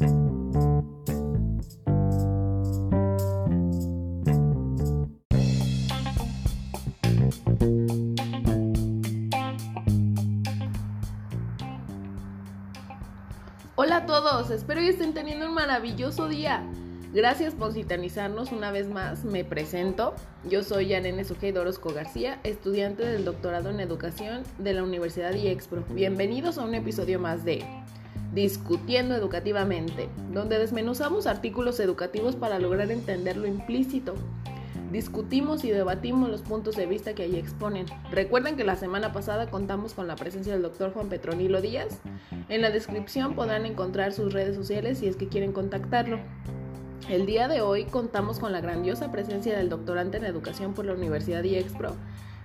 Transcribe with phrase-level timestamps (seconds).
[0.00, 0.08] Hola
[13.96, 16.64] a todos, espero que estén teniendo un maravilloso día.
[17.12, 19.24] Gracias por sintonizarnos una vez más.
[19.24, 20.14] Me presento.
[20.44, 25.84] Yo soy Yanene Sujei Orozco García, estudiante del doctorado en educación de la Universidad IEXPRO.
[25.90, 27.64] Bienvenidos a un episodio más de
[28.32, 34.14] Discutiendo Educativamente, donde desmenuzamos artículos educativos para lograr entender lo implícito.
[34.92, 37.86] Discutimos y debatimos los puntos de vista que ahí exponen.
[38.12, 42.00] Recuerden que la semana pasada contamos con la presencia del doctor Juan Petronilo Díaz.
[42.48, 46.20] En la descripción podrán encontrar sus redes sociales si es que quieren contactarlo.
[47.08, 50.92] El día de hoy contamos con la grandiosa presencia del doctorante en educación por la
[50.92, 51.96] Universidad IEXPRO,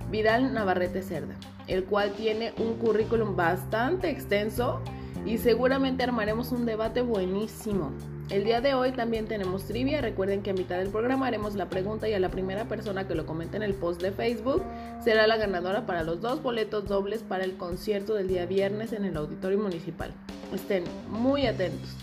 [0.09, 1.35] Vidal Navarrete Cerda,
[1.67, 4.81] el cual tiene un currículum bastante extenso
[5.25, 7.91] y seguramente armaremos un debate buenísimo.
[8.29, 11.69] El día de hoy también tenemos trivia, recuerden que a mitad del programa haremos la
[11.69, 14.63] pregunta y a la primera persona que lo comente en el post de Facebook
[15.03, 19.05] será la ganadora para los dos boletos dobles para el concierto del día viernes en
[19.05, 20.11] el auditorio municipal.
[20.53, 21.95] Estén muy atentos.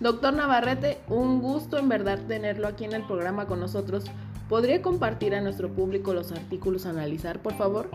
[0.00, 4.04] Doctor Navarrete, un gusto en verdad tenerlo aquí en el programa con nosotros.
[4.48, 7.88] ¿Podría compartir a nuestro público los artículos a analizar, por favor?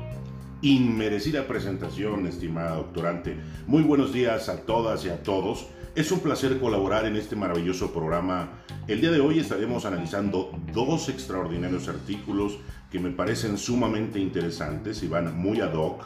[0.61, 3.38] Inmerecida presentación, estimada doctorante.
[3.65, 5.67] Muy buenos días a todas y a todos.
[5.95, 8.49] Es un placer colaborar en este maravilloso programa.
[8.85, 12.57] El día de hoy estaremos analizando dos extraordinarios artículos
[12.91, 16.05] que me parecen sumamente interesantes y van muy ad hoc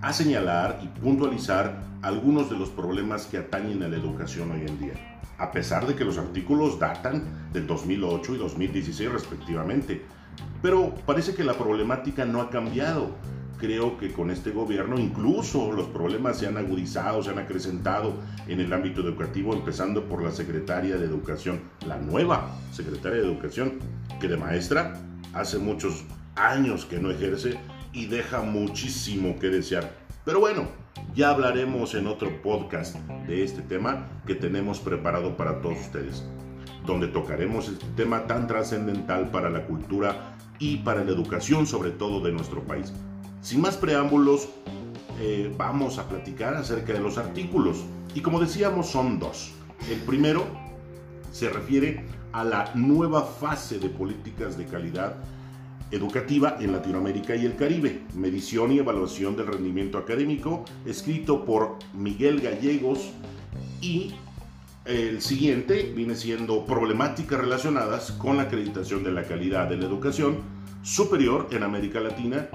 [0.00, 4.78] a señalar y puntualizar algunos de los problemas que atañen a la educación hoy en
[4.78, 4.94] día
[5.36, 10.02] a pesar de que los artículos datan del 2008 y 2016 respectivamente.
[10.60, 13.16] Pero parece que la problemática no ha cambiado.
[13.60, 18.14] Creo que con este gobierno incluso los problemas se han agudizado, se han acrecentado
[18.48, 23.74] en el ámbito educativo, empezando por la secretaria de Educación, la nueva secretaria de Educación,
[24.18, 24.98] que de maestra
[25.34, 26.04] hace muchos
[26.36, 27.58] años que no ejerce
[27.92, 29.94] y deja muchísimo que desear.
[30.24, 30.66] Pero bueno,
[31.14, 36.24] ya hablaremos en otro podcast de este tema que tenemos preparado para todos ustedes,
[36.86, 42.20] donde tocaremos este tema tan trascendental para la cultura y para la educación, sobre todo
[42.20, 42.94] de nuestro país.
[43.42, 44.48] Sin más preámbulos,
[45.18, 47.84] eh, vamos a platicar acerca de los artículos.
[48.14, 49.52] Y como decíamos, son dos.
[49.90, 50.46] El primero
[51.32, 55.16] se refiere a la nueva fase de políticas de calidad
[55.90, 62.40] educativa en Latinoamérica y el Caribe, medición y evaluación del rendimiento académico, escrito por Miguel
[62.40, 63.10] Gallegos
[63.80, 64.14] y
[64.84, 70.38] el siguiente viene siendo problemáticas relacionadas con la acreditación de la calidad de la educación
[70.82, 72.48] superior en América Latina,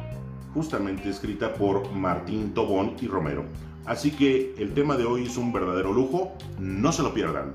[0.55, 3.43] justamente escrita por Martín Tobón y Romero.
[3.85, 7.53] Así que el tema de hoy es un verdadero lujo, no se lo pierdan.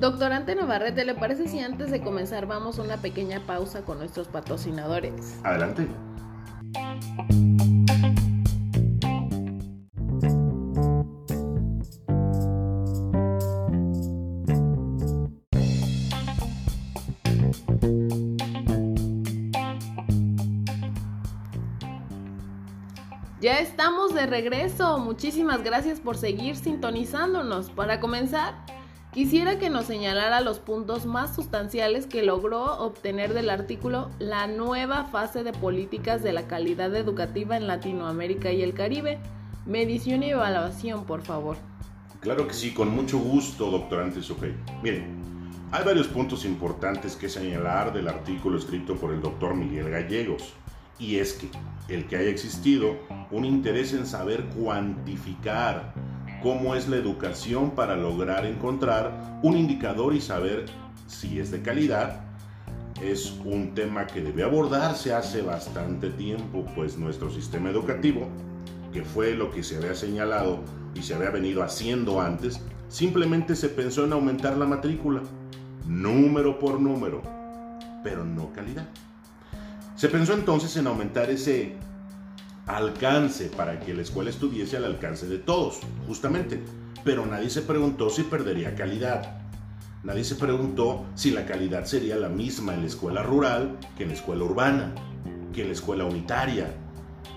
[0.00, 4.28] Doctorante Navarrete, ¿le parece si antes de comenzar vamos a una pequeña pausa con nuestros
[4.28, 5.38] patrocinadores?
[5.42, 5.86] Adelante.
[24.24, 24.98] De regreso.
[24.98, 27.70] Muchísimas gracias por seguir sintonizándonos.
[27.70, 28.54] Para comenzar,
[29.12, 35.04] Quisiera que nos señalara los puntos más sustanciales que logró obtener del artículo La nueva
[35.04, 39.20] fase de políticas de la calidad educativa en Latinoamérica y el Caribe.
[39.66, 41.56] Medición y evaluación, por favor.
[42.18, 44.56] Claro que sí, con mucho gusto, doctorante Sofey.
[44.82, 45.14] Miren,
[45.70, 50.54] hay varios puntos importantes que señalar del artículo escrito por el doctor Miguel Gallegos.
[50.98, 51.48] Y es que
[51.88, 52.96] el que haya existido
[53.30, 55.92] un interés en saber cuantificar
[56.42, 60.66] cómo es la educación para lograr encontrar un indicador y saber
[61.06, 62.20] si es de calidad.
[63.02, 68.28] Es un tema que debe abordarse hace bastante tiempo, pues nuestro sistema educativo,
[68.92, 70.60] que fue lo que se había señalado
[70.94, 75.22] y se había venido haciendo antes, simplemente se pensó en aumentar la matrícula,
[75.86, 77.20] número por número,
[78.04, 78.86] pero no calidad.
[79.96, 81.76] Se pensó entonces en aumentar ese
[82.66, 86.60] alcance para que la escuela estuviese al alcance de todos, justamente.
[87.04, 89.38] Pero nadie se preguntó si perdería calidad.
[90.02, 94.10] Nadie se preguntó si la calidad sería la misma en la escuela rural que en
[94.10, 94.92] la escuela urbana,
[95.52, 96.74] que en la escuela unitaria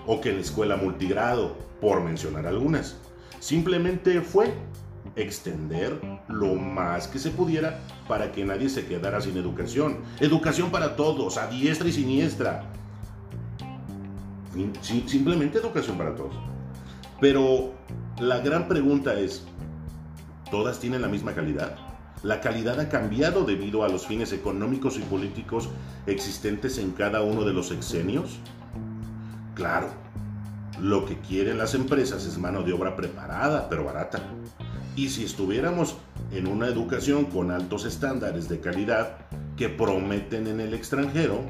[0.06, 2.96] o que en la escuela multigrado, por mencionar algunas.
[3.40, 4.52] Simplemente fue
[5.16, 9.98] extender lo más que se pudiera para que nadie se quedara sin educación.
[10.20, 12.64] Educación para todos, a diestra y siniestra
[14.82, 16.34] simplemente educación para todos.
[17.20, 17.72] Pero
[18.18, 19.44] la gran pregunta es,
[20.50, 21.76] ¿Todas tienen la misma calidad?
[22.22, 25.68] La calidad ha cambiado debido a los fines económicos y políticos
[26.06, 28.38] existentes en cada uno de los exenios.
[29.54, 29.88] Claro,
[30.80, 34.22] lo que quieren las empresas es mano de obra preparada, pero barata.
[34.98, 35.94] Y si estuviéramos
[36.32, 39.16] en una educación con altos estándares de calidad
[39.56, 41.42] que prometen en el extranjero,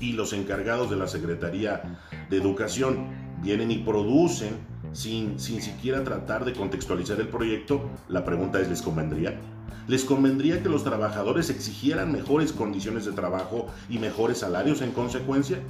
[0.00, 3.06] y los encargados de la Secretaría de Educación
[3.40, 4.56] vienen y producen
[4.92, 9.38] sin, sin siquiera tratar de contextualizar el proyecto, la pregunta es, ¿les convendría?
[9.86, 15.60] ¿Les convendría que los trabajadores exigieran mejores condiciones de trabajo y mejores salarios en consecuencia?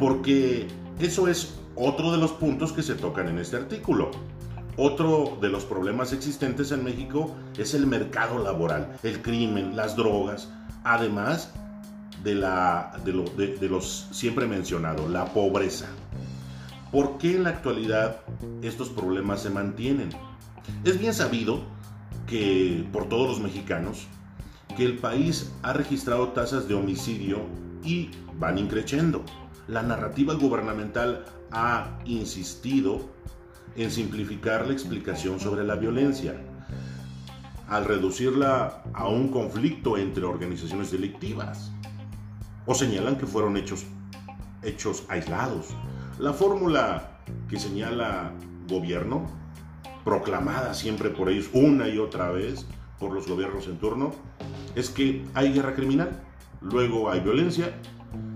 [0.00, 0.66] Porque
[0.98, 4.10] eso es otro de los puntos que se tocan en este artículo.
[4.76, 10.48] Otro de los problemas existentes en México es el mercado laboral, el crimen, las drogas,
[10.82, 11.52] además
[12.24, 15.88] de, los siempre mencionados, la pobreza.
[16.90, 18.20] ¿Por qué en la actualidad
[18.62, 20.10] estos problemas se mantienen?
[20.84, 21.60] Es bien sabido
[22.26, 24.06] que por todos los mexicanos
[24.76, 27.40] que el país ha registrado tasas de homicidio
[27.84, 29.22] y van increciendo.
[29.68, 33.00] La narrativa gubernamental ha insistido
[33.76, 36.34] en simplificar la explicación sobre la violencia,
[37.68, 41.72] al reducirla a un conflicto entre organizaciones delictivas,
[42.66, 43.84] o señalan que fueron hechos,
[44.62, 45.68] hechos aislados,
[46.18, 48.32] la fórmula que señala
[48.68, 49.26] gobierno,
[50.04, 52.66] proclamada siempre por ellos una y otra vez
[52.98, 54.12] por los gobiernos en turno,
[54.74, 56.22] es que hay guerra criminal,
[56.60, 57.72] luego hay violencia.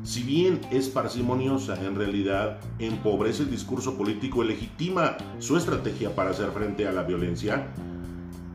[0.02, 6.31] Si bien es parsimoniosa, en realidad empobrece el discurso político y legitima su estrategia para
[6.31, 7.67] hacer frente a la violencia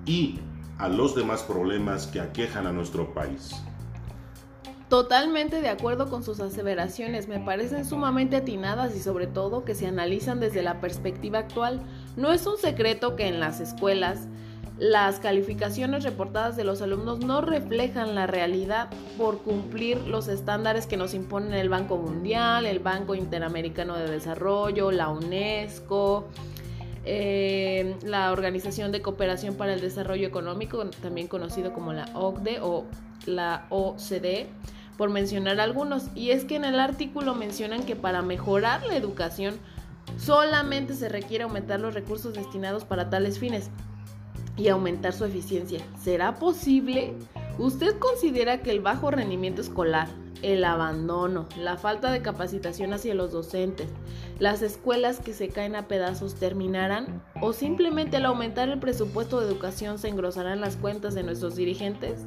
[0.06, 0.40] y
[0.78, 3.52] a los demás problemas que aquejan a nuestro país.
[4.92, 9.88] Totalmente de acuerdo con sus aseveraciones, me parecen sumamente atinadas y sobre todo que se
[9.88, 11.82] analizan desde la perspectiva actual.
[12.18, 14.28] No es un secreto que en las escuelas
[14.82, 20.98] las calificaciones reportadas de los alumnos no reflejan la realidad por cumplir los estándares que
[20.98, 26.28] nos imponen el Banco Mundial, el Banco Interamericano de Desarrollo, la UNESCO,
[27.06, 32.86] eh, la Organización de Cooperación para el Desarrollo Económico, también conocido como la OCDE o
[33.28, 34.48] la OCDE
[34.98, 36.06] por mencionar algunos.
[36.16, 39.60] Y es que en el artículo mencionan que para mejorar la educación
[40.18, 43.70] solamente se requiere aumentar los recursos destinados para tales fines
[44.62, 45.82] y aumentar su eficiencia.
[46.00, 47.16] ¿Será posible?
[47.58, 50.08] ¿Usted considera que el bajo rendimiento escolar,
[50.44, 53.88] el abandono, la falta de capacitación hacia los docentes,
[54.38, 57.24] las escuelas que se caen a pedazos terminarán?
[57.42, 62.20] ¿O simplemente al aumentar el presupuesto de educación se engrosarán las cuentas de nuestros dirigentes?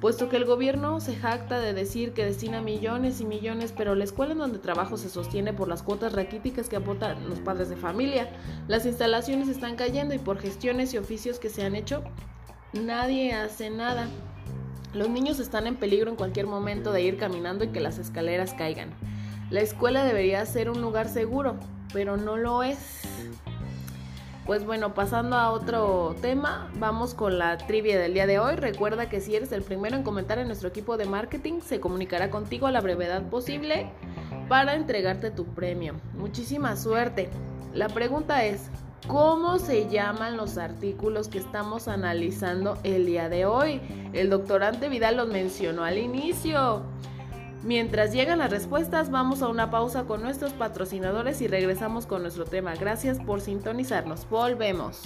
[0.00, 4.04] Puesto que el gobierno se jacta de decir que destina millones y millones, pero la
[4.04, 7.76] escuela en donde trabajo se sostiene por las cuotas raquíticas que aportan los padres de
[7.76, 8.28] familia.
[8.68, 12.02] Las instalaciones están cayendo y por gestiones y oficios que se han hecho,
[12.72, 14.08] nadie hace nada.
[14.92, 18.54] Los niños están en peligro en cualquier momento de ir caminando y que las escaleras
[18.54, 18.90] caigan.
[19.50, 21.56] La escuela debería ser un lugar seguro,
[21.92, 23.02] pero no lo es.
[24.46, 28.54] Pues bueno, pasando a otro tema, vamos con la trivia del día de hoy.
[28.54, 32.30] Recuerda que si eres el primero en comentar en nuestro equipo de marketing, se comunicará
[32.30, 33.90] contigo a la brevedad posible
[34.48, 35.94] para entregarte tu premio.
[36.16, 37.28] Muchísima suerte.
[37.74, 38.70] La pregunta es,
[39.08, 43.80] ¿cómo se llaman los artículos que estamos analizando el día de hoy?
[44.12, 46.82] El doctorante Vidal los mencionó al inicio.
[47.66, 52.44] Mientras llegan las respuestas, vamos a una pausa con nuestros patrocinadores y regresamos con nuestro
[52.44, 52.76] tema.
[52.76, 54.30] Gracias por sintonizarnos.
[54.30, 55.02] Volvemos.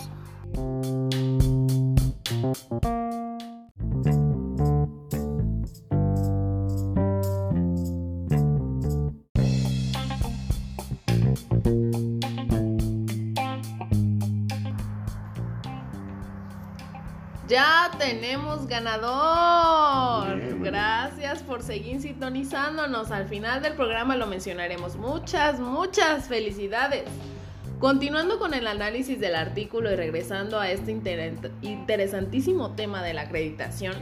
[17.49, 20.40] Ya tenemos ganador.
[20.71, 23.11] Gracias por seguir sintonizándonos.
[23.11, 24.95] Al final del programa lo mencionaremos.
[24.95, 27.03] Muchas, muchas felicidades.
[27.81, 30.93] Continuando con el análisis del artículo y regresando a este
[31.63, 33.95] interesantísimo tema de la acreditación,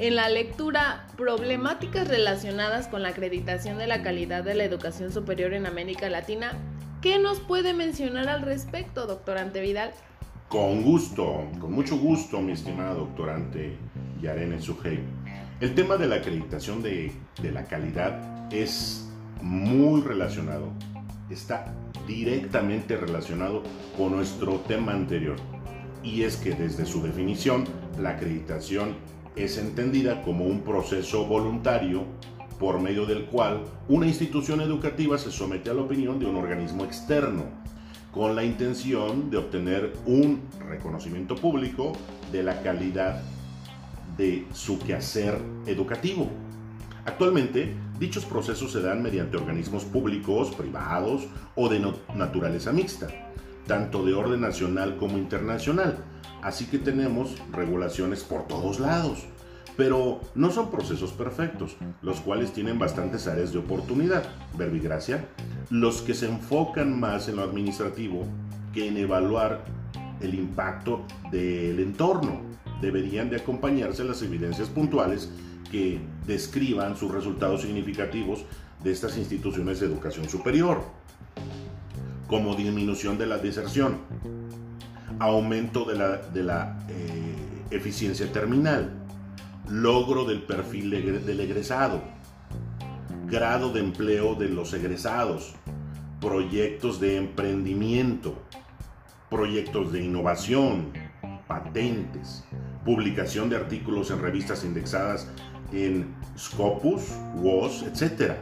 [0.00, 5.54] en la lectura Problemáticas relacionadas con la acreditación de la calidad de la educación superior
[5.54, 6.52] en América Latina,
[7.00, 9.92] ¿qué nos puede mencionar al respecto, doctor Antevidal?
[10.48, 13.76] Con gusto, con mucho gusto, mi estimada doctorante
[14.20, 15.00] Yarene Sujei.
[15.58, 19.08] El tema de la acreditación de, la calidad es
[19.40, 20.68] muy relacionado,
[21.30, 21.74] está
[22.06, 23.62] directamente relacionado
[23.96, 25.36] con nuestro tema anterior.
[26.02, 27.64] Y es que desde su definición,
[27.98, 28.96] la acreditación
[29.34, 32.04] es entendida como un proceso voluntario
[32.60, 36.84] por medio del cual una institución educativa se somete a la opinión de un organismo
[36.84, 37.44] externo
[38.12, 41.92] con la intención de obtener un reconocimiento público
[42.30, 43.22] de la calidad
[44.16, 46.28] de su quehacer educativo.
[47.04, 51.80] Actualmente, dichos procesos se dan mediante organismos públicos, privados o de
[52.14, 53.08] naturaleza mixta,
[53.66, 55.98] tanto de orden nacional como internacional.
[56.42, 59.26] Así que tenemos regulaciones por todos lados
[59.76, 64.24] pero no son procesos perfectos, los cuales tienen bastantes áreas de oportunidad.
[64.56, 65.28] Verbigracia,
[65.70, 68.24] los que se enfocan más en lo administrativo
[68.72, 69.64] que en evaluar
[70.20, 72.40] el impacto del entorno.
[72.80, 75.30] Deberían de acompañarse las evidencias puntuales
[75.70, 78.44] que describan sus resultados significativos
[78.82, 80.82] de estas instituciones de educación superior,
[82.26, 83.98] como disminución de la deserción,
[85.18, 87.34] aumento de la, eh,
[87.70, 88.92] eficiencia terminal,
[89.68, 92.02] logro del perfil del egresado,
[93.26, 95.54] grado de empleo de los egresados,
[96.20, 98.34] proyectos de emprendimiento,
[99.30, 100.92] proyectos de innovación,
[101.48, 102.44] patentes,
[102.86, 105.28] publicación de artículos en revistas indexadas
[105.72, 107.02] en Scopus,
[107.34, 108.36] WOS, etc.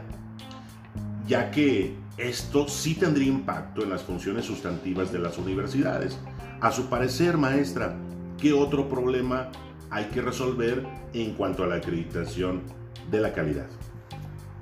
[1.27, 6.17] Ya que esto sí tendría impacto en las funciones sustantivas de las universidades.
[6.61, 7.97] A su parecer, maestra,
[8.39, 9.49] ¿qué otro problema
[9.89, 12.63] hay que resolver en cuanto a la acreditación
[13.09, 13.67] de la calidad.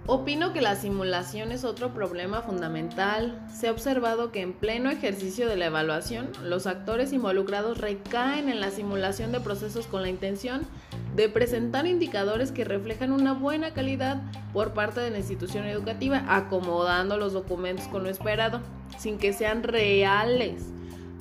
[0.05, 3.41] Opino que la simulación es otro problema fundamental.
[3.49, 8.59] Se ha observado que en pleno ejercicio de la evaluación, los actores involucrados recaen en
[8.59, 10.67] la simulación de procesos con la intención
[11.15, 17.15] de presentar indicadores que reflejan una buena calidad por parte de la institución educativa, acomodando
[17.15, 18.59] los documentos con lo esperado,
[18.97, 20.65] sin que sean reales,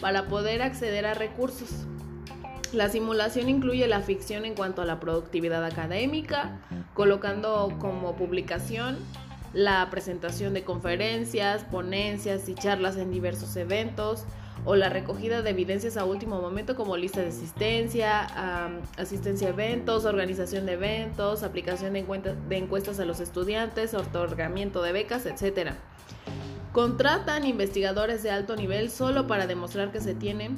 [0.00, 1.86] para poder acceder a recursos.
[2.72, 6.58] La simulación incluye la ficción en cuanto a la productividad académica,
[6.94, 8.96] colocando como publicación
[9.52, 14.24] la presentación de conferencias, ponencias y charlas en diversos eventos,
[14.64, 20.06] o la recogida de evidencias a último momento como lista de asistencia, asistencia a eventos,
[20.06, 22.04] organización de eventos, aplicación de,
[22.48, 25.72] de encuestas a los estudiantes, otorgamiento de becas, etc.
[26.72, 30.56] Contratan investigadores de alto nivel solo para demostrar que se tienen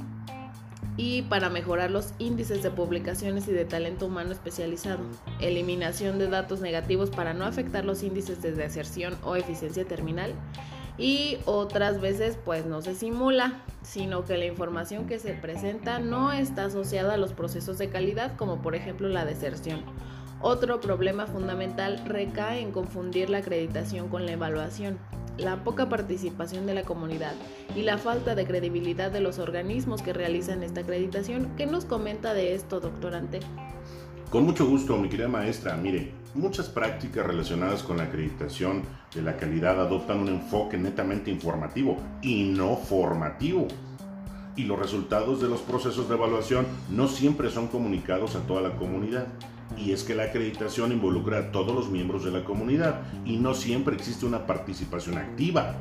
[0.97, 5.01] y para mejorar los índices de publicaciones y de talento humano especializado,
[5.41, 10.35] eliminación de datos negativos para no afectar los índices de deserción o eficiencia terminal.
[10.97, 16.31] Y otras veces pues no se simula, sino que la información que se presenta no
[16.31, 19.83] está asociada a los procesos de calidad como por ejemplo la deserción.
[20.41, 24.99] Otro problema fundamental recae en confundir la acreditación con la evaluación
[25.39, 27.35] la poca participación de la comunidad
[27.75, 31.51] y la falta de credibilidad de los organismos que realizan esta acreditación.
[31.57, 33.41] ¿Qué nos comenta de esto, doctorante?
[34.31, 35.77] Con mucho gusto, mi querida maestra.
[35.77, 38.83] Mire, muchas prácticas relacionadas con la acreditación
[39.15, 43.69] de la calidad adoptan un enfoque netamente informativo y no formativo.
[44.57, 48.77] Y los resultados de los procesos de evaluación no siempre son comunicados a toda la
[48.77, 49.27] comunidad
[49.77, 53.55] y es que la acreditación involucra a todos los miembros de la comunidad y no
[53.55, 55.75] siempre existe una participación activa,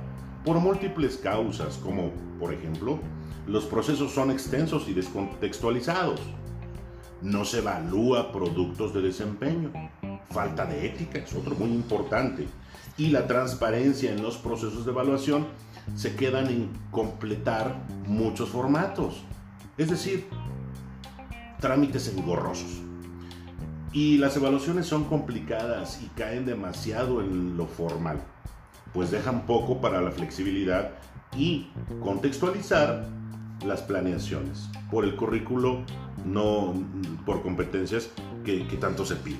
[0.43, 2.99] por múltiples causas, como por ejemplo,
[3.47, 6.19] los procesos son extensos y descontextualizados.
[7.21, 9.71] No se evalúa productos de desempeño.
[10.29, 12.47] Falta de ética es otro muy importante.
[12.97, 15.47] Y la transparencia en los procesos de evaluación
[15.95, 17.75] se quedan en completar
[18.07, 19.23] muchos formatos.
[19.77, 20.27] Es decir,
[21.59, 22.81] trámites engorrosos.
[23.93, 28.19] Y las evaluaciones son complicadas y caen demasiado en lo formal,
[28.91, 30.89] pues dejan poco para la flexibilidad
[31.37, 31.67] y
[32.01, 33.05] contextualizar
[33.63, 35.83] las planeaciones por el currículo,
[36.25, 36.73] no
[37.25, 38.09] por competencias
[38.43, 39.37] que, tanto se pide.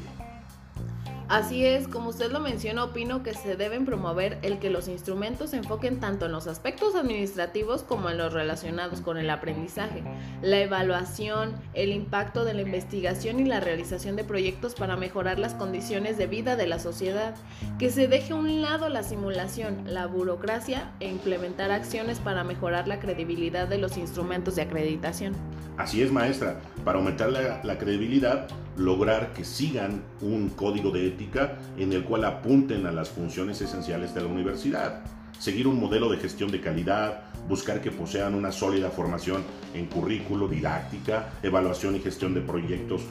[1.34, 5.50] Así es, como usted lo menciona, opino que se deben promover el que los instrumentos
[5.50, 10.04] se enfoquen tanto en los aspectos administrativos como en los relacionados con el aprendizaje,
[10.44, 15.56] la evaluación, el impacto de la investigación y la realización de proyectos para mejorar las
[15.56, 17.34] condiciones de vida de la sociedad,
[17.80, 22.88] que se deje a un lado la simulación, la burocracia e implementar acciones para mejorar
[22.88, 25.34] la credibilidad de los instrumentos de acreditación.
[25.78, 31.60] Así es, maestra, para aumentar la, la credibilidad, lograr que sigan un código de ética
[31.78, 35.04] en el cual apunten a las funciones esenciales de la universidad,
[35.40, 40.48] seguir un modelo de gestión de calidad, buscar que posean una sólida formación en currículo,
[40.48, 43.02] didáctica, evaluación y gestión de proyectos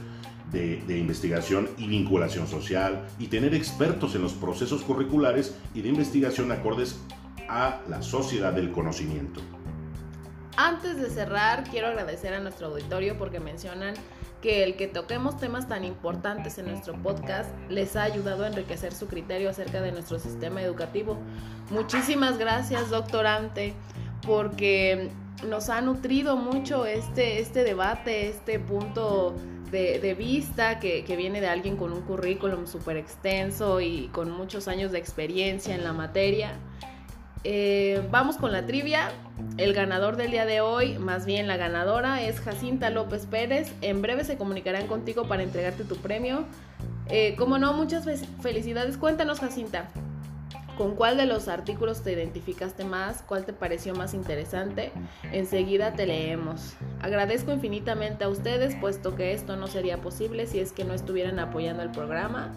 [0.50, 5.88] de, de, investigación y vinculación social y tener expertos en los procesos curriculares y de
[5.88, 6.98] investigación acordes
[7.48, 9.40] a la sociedad del conocimiento.
[10.56, 13.94] Antes de cerrar, quiero agradecer a nuestro auditorio porque mencionan
[14.42, 18.92] que el que toquemos temas tan importantes en nuestro podcast les ha ayudado a enriquecer
[18.92, 21.16] su criterio acerca de nuestro sistema educativo.
[21.70, 23.72] Muchísimas gracias, doctorante,
[24.26, 25.10] porque
[25.48, 29.34] nos ha nutrido mucho este, este debate, este punto
[29.70, 34.92] de, vista que, viene de alguien con un currículum súper extenso y con muchos años
[34.92, 36.58] de experiencia en la materia.
[37.44, 39.10] Eh, vamos con la trivia.
[39.56, 43.72] El ganador del día de hoy, más bien la ganadora, es Jacinta López Pérez.
[43.80, 46.44] En breve se comunicarán contigo para entregarte tu premio.
[47.08, 48.06] Eh, como no, muchas
[48.40, 48.96] felicidades.
[48.96, 49.88] Cuéntanos, Jacinta,
[50.76, 53.22] ¿Con cuál de los artículos te identificaste más?
[53.22, 54.92] ¿Cuál te pareció más interesante?
[55.30, 56.74] Enseguida te leemos.
[57.00, 61.38] Agradezco infinitamente a ustedes, puesto que esto no sería posible si es que no estuvieran
[61.38, 62.52] apoyando el programa.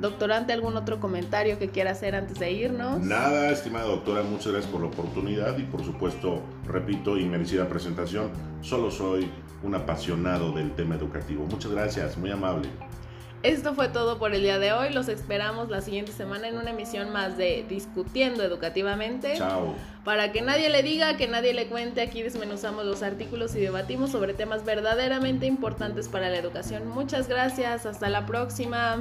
[0.00, 3.00] Doctorante, ¿algún otro comentario que quiera hacer antes de irnos?
[3.00, 8.30] Nada, estimada doctora, muchas gracias por la oportunidad y por supuesto, repito, y merecida presentación.
[8.62, 9.30] Solo soy
[9.62, 11.44] un apasionado del tema educativo.
[11.44, 12.68] Muchas gracias, muy amable.
[13.42, 14.92] Esto fue todo por el día de hoy.
[14.92, 19.34] Los esperamos la siguiente semana en una emisión más de Discutiendo Educativamente.
[19.36, 19.74] Chao.
[20.04, 24.10] Para que nadie le diga, que nadie le cuente, aquí desmenuzamos los artículos y debatimos
[24.10, 26.86] sobre temas verdaderamente importantes para la educación.
[26.88, 27.86] Muchas gracias.
[27.86, 28.98] Hasta la próxima.